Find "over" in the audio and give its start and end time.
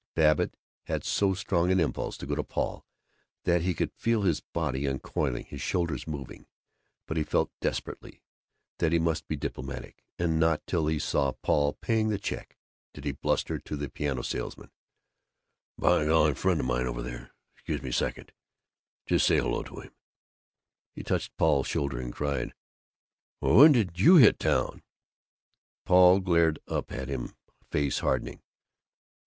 16.87-17.03